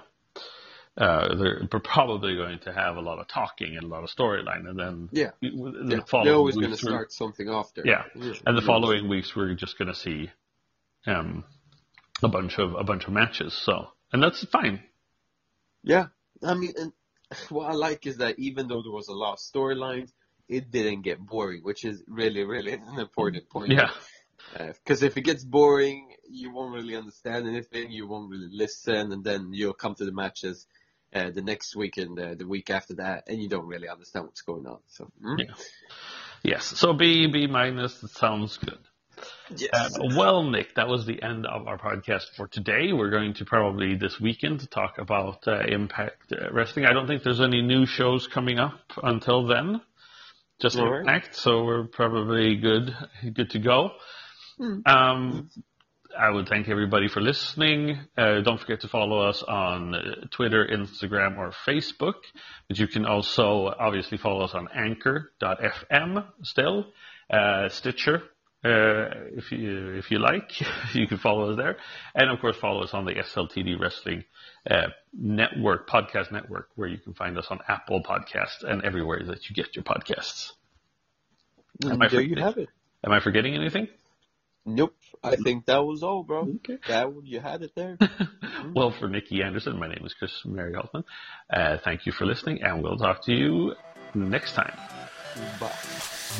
[0.97, 4.67] uh, they're probably going to have a lot of talking and a lot of storyline,
[4.67, 6.23] and then yeah, the yeah.
[6.23, 7.85] they're always going to start something off there.
[7.85, 8.33] Yeah, yeah.
[8.47, 10.31] and the following weeks we're just going to see
[11.05, 11.43] um,
[12.23, 13.53] a bunch of a bunch of matches.
[13.53, 14.81] So, and that's fine.
[15.83, 16.07] Yeah,
[16.43, 16.91] I mean, and
[17.49, 20.11] what I like is that even though there was a lot of storylines,
[20.47, 23.71] it didn't get boring, which is really, really an important point.
[23.71, 23.89] Yeah.
[24.57, 29.11] Because uh, if it gets boring, you won't really understand anything, you won't really listen,
[29.11, 30.67] and then you'll come to the matches
[31.13, 34.25] uh, the next week and uh, the week after that, and you don't really understand
[34.25, 34.79] what's going on.
[34.87, 35.39] So mm?
[35.39, 35.53] yeah,
[36.43, 36.65] yes.
[36.65, 38.79] So B B minus sounds good.
[39.55, 39.69] Yes.
[39.73, 42.91] Uh, well, Nick, that was the end of our podcast for today.
[42.93, 46.85] We're going to probably this weekend talk about uh, Impact uh, Wrestling.
[46.85, 49.81] I don't think there's any new shows coming up until then.
[50.59, 52.95] Just Impact, so we're probably good,
[53.33, 53.91] good to go.
[54.59, 54.87] Mm.
[54.87, 55.49] Um,
[56.17, 57.99] I would thank everybody for listening.
[58.17, 62.15] Uh, don't forget to follow us on Twitter, Instagram, or Facebook.
[62.67, 66.87] But you can also obviously follow us on Anchor.fm still,
[67.29, 68.23] uh, Stitcher,
[68.63, 70.51] uh, if you if you like,
[70.93, 71.77] you can follow us there,
[72.15, 74.23] and of course follow us on the SLTD Wrestling
[74.69, 79.49] uh, Network podcast network, where you can find us on Apple Podcasts and everywhere that
[79.49, 80.51] you get your podcasts.
[81.85, 82.69] Am there you have it.
[83.03, 83.87] Am I forgetting anything?
[84.65, 84.95] Nope.
[85.23, 86.41] I think that was all, bro.
[86.57, 86.77] Okay.
[86.89, 87.97] That you had it there.
[88.75, 91.05] well, for Nikki Anderson, my name is Chris Mary Altman.
[91.49, 93.75] Uh, thank you for listening, and we'll talk to you
[94.13, 94.77] next time.
[95.59, 95.71] Bye.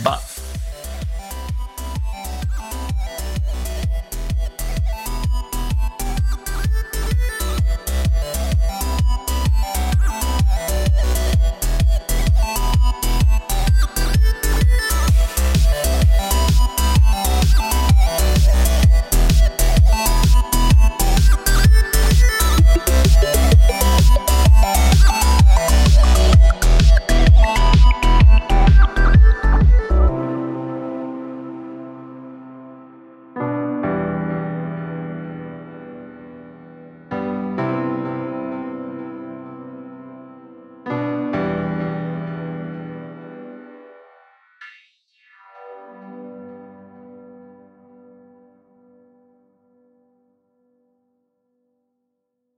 [0.04, 0.58] Bye.